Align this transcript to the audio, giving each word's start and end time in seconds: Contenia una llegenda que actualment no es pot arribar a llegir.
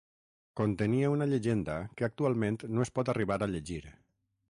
Contenia 0.61 1.11
una 1.17 1.27
llegenda 1.35 1.77
que 2.01 2.09
actualment 2.09 2.61
no 2.75 2.89
es 2.89 2.95
pot 2.99 3.15
arribar 3.17 3.43
a 3.49 3.53
llegir. 3.57 3.83